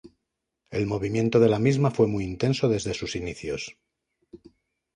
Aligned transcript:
El 0.71 0.87
movimiento 0.87 1.39
de 1.39 1.47
la 1.47 1.59
misma 1.59 1.91
fue 1.91 2.07
muy 2.07 2.23
intenso 2.23 2.67
desde 2.67 2.95
sus 2.95 3.15
inicios. 3.15 3.77